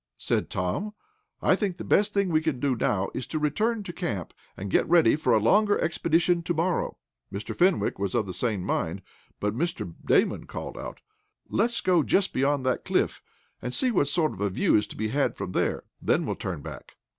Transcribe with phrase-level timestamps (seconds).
[0.17, 0.95] said Tom.
[1.43, 4.71] "I think the best thing we can do now is to return to camp, and
[4.71, 6.97] get ready for a longer expedition to morrow."
[7.31, 7.55] Mr.
[7.55, 9.03] Fenwick was of the same mind,
[9.39, 9.93] but Mr.
[10.03, 11.01] Damon called out:
[11.49, 13.21] "Let's go just beyond that cliff,
[13.61, 15.83] and see what sort of a view is to be had from there.
[16.01, 16.95] Then we'll turn back."